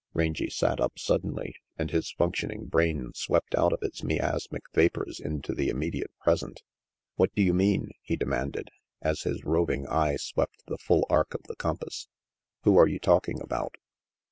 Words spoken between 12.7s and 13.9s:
are you talking about?"